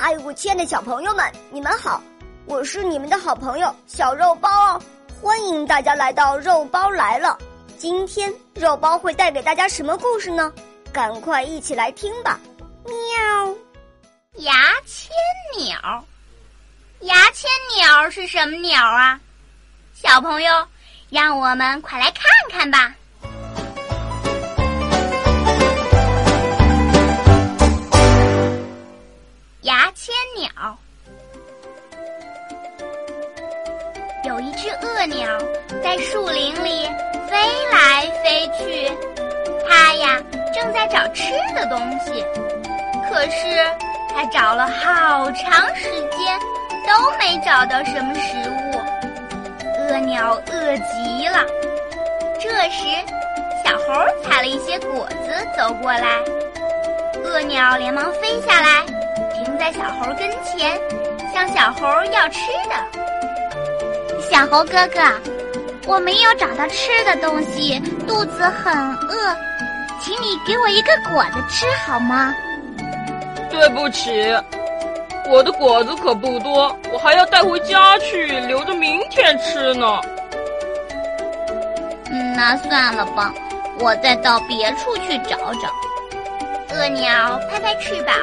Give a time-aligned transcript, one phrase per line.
[0.00, 2.00] 嗨，我亲爱的小朋友们，你们好！
[2.46, 4.80] 我是你们的好朋友小肉包哦，
[5.20, 7.36] 欢迎大家来到肉包来了。
[7.76, 10.52] 今天肉包会带给大家什么故事呢？
[10.92, 12.38] 赶快一起来听吧！
[12.84, 13.54] 喵，
[14.34, 15.10] 牙签
[15.58, 16.04] 鸟，
[17.00, 19.18] 牙签鸟是什么鸟啊？
[19.94, 20.64] 小朋友，
[21.10, 22.94] 让我们快来看看吧。
[40.60, 42.24] 正在找吃的东西，
[43.08, 43.64] 可是
[44.12, 46.36] 他找了好长时间
[46.84, 48.76] 都没找到什么食物，
[49.78, 51.46] 恶鸟饿极了。
[52.40, 52.82] 这时，
[53.64, 56.20] 小猴采了一些果子走过来，
[57.24, 58.84] 恶鸟连忙飞下来。
[59.34, 60.76] 停在小猴跟前，
[61.32, 62.74] 向小猴要吃的。
[64.28, 65.00] 小猴哥哥，
[65.86, 69.36] 我没有找到吃的东西，肚子很饿，
[70.00, 72.34] 请你给我一个果子吃好吗？
[73.50, 74.10] 对不起，
[75.28, 80.00] 我的果子可不多，我还要带回家去，留着明天吃呢。
[82.10, 83.32] 嗯，那算了吧，
[83.80, 85.68] 我再到别处去找找。
[86.74, 88.14] 恶鸟拍拍翅膀。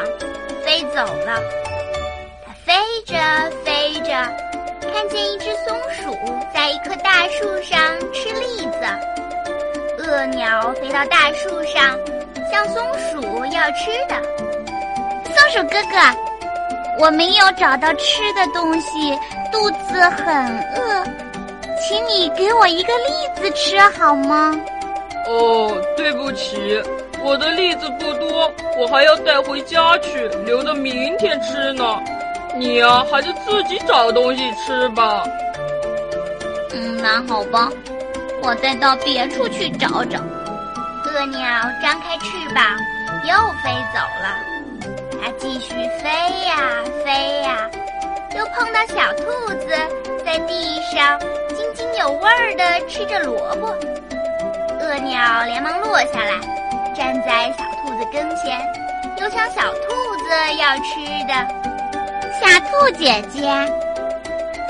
[0.65, 1.39] 飞走了，
[2.43, 2.73] 它飞
[3.05, 3.15] 着
[3.63, 4.09] 飞着，
[4.91, 6.17] 看见一只松鼠
[6.51, 7.79] 在一棵大树上
[8.11, 9.14] 吃栗子。
[10.07, 11.97] 恶鸟飞到大树上，
[12.51, 14.15] 向松鼠要吃的。
[15.33, 15.97] 松鼠哥哥，
[16.99, 19.17] 我没有找到吃的东西，
[19.51, 21.03] 肚子很饿，
[21.81, 24.55] 请你给我一个栗子吃好吗？
[25.27, 26.81] 哦，对不起。
[27.23, 31.99] 我的栗子不多，我还要带回家去，留着明天吃呢。
[32.55, 35.23] 你呀，还是自己找东西吃吧。
[36.71, 37.71] 嗯，那好吧，
[38.45, 40.19] 我再到别处去找找。
[40.19, 41.39] 恶鸟
[41.81, 42.63] 张开翅膀，
[43.23, 44.37] 又飞走了。
[45.19, 46.07] 它继续飞
[46.45, 46.55] 呀
[47.03, 47.67] 飞呀，
[48.37, 49.25] 又碰到小兔
[49.55, 49.69] 子
[50.23, 51.19] 在地上
[51.55, 53.69] 津津有味儿地吃着萝卜。
[54.79, 56.39] 恶鸟连忙落下来。
[56.95, 58.61] 站在小兔子跟前，
[59.17, 60.29] 又向小兔子
[60.59, 61.33] 要吃的。
[62.39, 63.51] 小兔姐姐，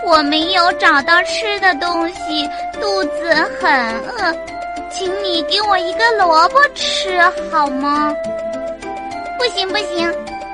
[0.07, 2.50] 我没有找到吃的东西，
[2.81, 3.72] 肚子很
[4.09, 4.36] 饿，
[4.91, 7.19] 请你给我一个萝卜吃
[7.52, 8.13] 好吗？
[9.38, 10.12] 不行不行，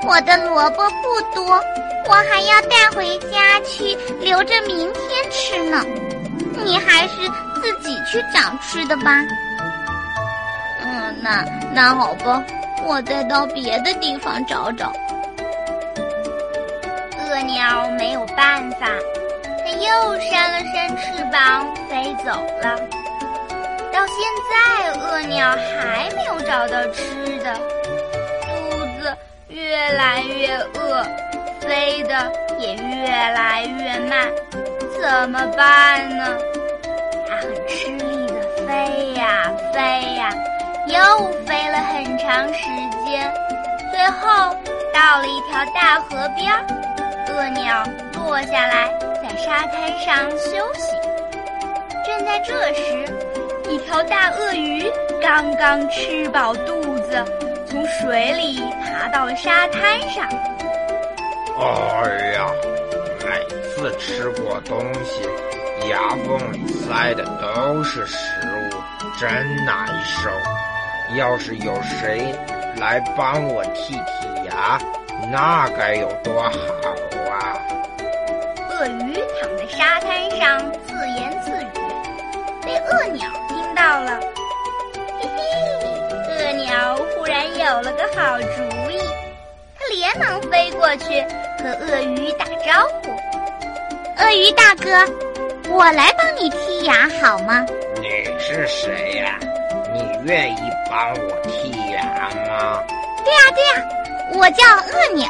[0.08, 1.46] 我的萝卜不多，
[2.08, 5.84] 我还要带回家去，留着明天吃呢。
[6.64, 7.16] 你还是
[7.62, 9.12] 自己去找吃的吧。
[10.84, 12.44] 嗯那那好吧，
[12.84, 14.92] 我再到别的地方找找。
[17.30, 18.88] 恶鸟没有办法，
[19.64, 22.78] 它又扇了扇翅膀飞走了。
[23.92, 24.18] 到现
[24.50, 27.54] 在，恶鸟还没有找到吃的，
[28.42, 29.16] 肚子
[29.48, 31.04] 越来越饿，
[31.60, 34.28] 飞得也越来越慢，
[35.02, 36.38] 怎么办呢？
[37.28, 39.80] 它很吃力的飞呀飞
[40.16, 40.30] 呀。
[40.88, 40.98] 又
[41.46, 42.66] 飞了很长时
[43.06, 43.32] 间，
[43.92, 44.56] 最后
[44.92, 46.66] 到了一条大河边儿，
[47.30, 47.84] 恶鸟
[48.16, 50.98] 落下来，在沙滩上休息。
[52.04, 53.06] 正在这时，
[53.70, 54.92] 一条大鳄鱼
[55.22, 57.24] 刚刚吃饱肚子，
[57.68, 60.28] 从水里爬到了沙滩上。
[61.60, 62.48] 哎呀，
[63.24, 65.22] 每次吃过东西，
[65.90, 68.76] 牙缝里塞的都是食物，
[69.20, 69.30] 真
[69.66, 70.30] 难受。
[71.18, 72.34] 要是有谁
[72.78, 74.80] 来帮我剔剔牙，
[75.30, 76.50] 那该有多好
[77.30, 77.60] 啊！
[78.82, 81.68] 鳄鱼躺在沙滩上自言自语，
[82.66, 84.20] 被鳄鸟听到了。
[85.20, 85.44] 嘿嘿，
[86.28, 89.00] 鳄鸟忽然有了个好主意，
[89.78, 91.22] 它连忙飞过去
[91.62, 93.12] 和鳄鱼打招呼
[94.18, 94.90] ：“鳄鱼大哥，
[95.70, 97.64] 我来帮你剔牙好吗？”
[98.02, 98.08] 你
[98.40, 99.38] 是谁呀？
[99.94, 102.02] 你愿意帮我剔牙
[102.48, 102.84] 吗？
[103.24, 103.86] 对呀对呀，
[104.34, 105.28] 我叫鳄鸟。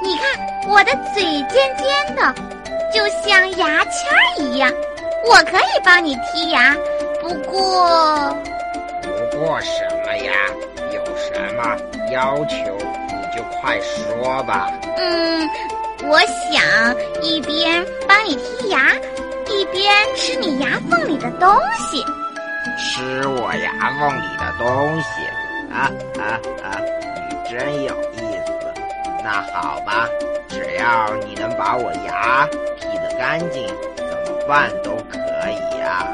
[0.00, 2.32] 你看我的嘴尖尖的，
[2.92, 4.72] 就像牙签儿一样，
[5.24, 6.74] 我可以帮你剔牙。
[7.20, 8.36] 不过，
[9.02, 10.32] 不过什么呀？
[10.92, 11.76] 有什么
[12.12, 12.56] 要求
[13.08, 14.70] 你就快说吧。
[14.96, 15.48] 嗯，
[16.04, 16.62] 我想
[17.22, 18.94] 一边帮你剔牙，
[19.48, 22.02] 一边吃你牙缝里的东西。
[22.78, 24.66] 吃我牙缝里的东
[25.02, 25.08] 西，
[25.72, 26.80] 啊啊啊！
[27.28, 28.37] 你真有意思。
[29.30, 30.08] 那好吧，
[30.48, 32.48] 只要你能把我牙
[32.80, 35.18] 剔得干净，怎么办都可
[35.50, 36.08] 以呀、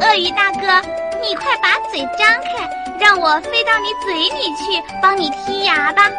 [0.00, 0.88] 鳄鱼大哥，
[1.20, 2.66] 你快把嘴张开，
[2.98, 6.10] 让我飞到你嘴里去，帮你剔牙吧。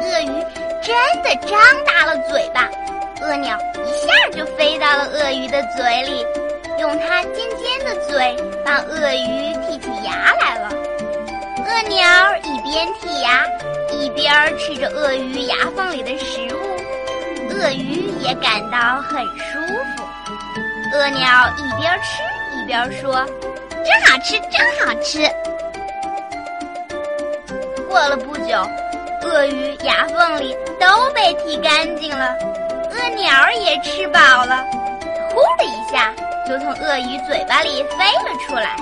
[0.00, 0.46] 鳄鱼
[0.82, 2.66] 真的张大了嘴巴，
[3.20, 6.24] 鳄鸟一下就飞到了鳄鱼的嘴里，
[6.78, 10.70] 用它尖尖的嘴帮鳄鱼剔起牙来了。
[11.58, 12.06] 鳄鸟
[12.38, 13.44] 一边剔牙，
[13.90, 19.58] 一边吃着鳄鱼牙缝里的食物，鳄鱼也感到很舒
[19.96, 20.04] 服。
[20.92, 21.28] 鳄鸟
[21.58, 22.22] 一边吃
[22.56, 23.24] 一边说
[23.84, 25.28] 真好吃，真好吃。
[27.88, 28.68] 过了不久，
[29.22, 32.36] 鳄鱼牙缝里都被剔干净了，
[32.90, 33.30] 鳄鸟
[33.64, 34.64] 也吃饱了，
[35.30, 36.12] 呼的一下
[36.46, 38.76] 就从鳄鱼嘴巴里飞了出来。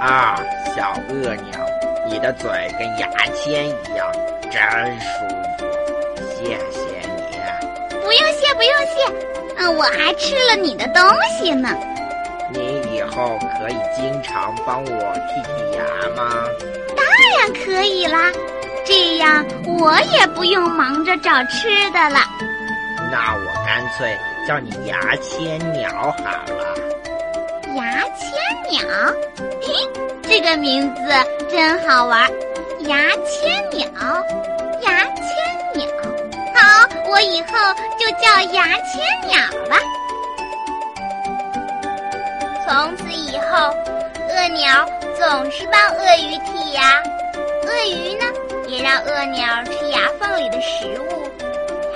[0.00, 0.42] 啊，
[0.74, 1.60] 小鳄鸟，
[2.10, 4.12] 你的嘴跟牙签一样，
[4.50, 4.60] 真
[5.00, 5.64] 舒服，
[6.28, 6.80] 谢谢
[7.16, 7.38] 你。
[8.02, 8.96] 不用谢，不用谢。
[9.58, 11.00] 嗯，我还吃了你的东
[11.38, 11.68] 西呢。
[12.52, 15.84] 你以后可以经常帮我剔剔牙
[16.16, 16.44] 吗？
[16.96, 17.06] 当
[17.38, 18.18] 然可以啦，
[18.84, 22.18] 这样我也不用忙着找吃的了。
[23.12, 24.18] 那我干脆
[24.48, 26.74] 叫你牙签鸟好了。
[27.76, 28.28] 牙签
[28.68, 28.80] 鸟，
[29.62, 29.72] 嘿，
[30.30, 31.02] 这个名字
[31.50, 32.30] 真好玩。
[32.82, 32.96] 牙
[33.26, 33.90] 签鸟，
[34.80, 35.26] 牙签
[35.74, 35.84] 鸟。
[36.54, 37.48] 好，我以后
[37.98, 39.76] 就叫牙签鸟吧。
[42.64, 43.74] 从此以后，
[44.28, 44.88] 鳄鸟
[45.18, 47.02] 总是帮鳄鱼剔牙，
[47.64, 48.24] 鳄鱼呢
[48.68, 51.28] 也让鳄鸟吃牙缝里的食物，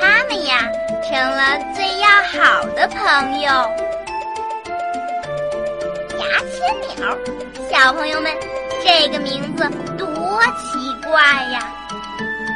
[0.00, 0.68] 它们呀
[1.04, 3.93] 成了最要好的朋友。
[6.54, 7.18] 千鸟，
[7.68, 8.32] 小朋友们，
[8.84, 9.68] 这个名字
[9.98, 10.06] 多
[10.42, 11.20] 奇怪
[11.50, 11.74] 呀！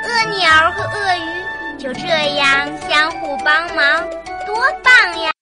[0.05, 2.07] 鳄鸟和鳄鱼就这
[2.37, 4.09] 样相互帮忙，
[4.47, 5.33] 多棒呀！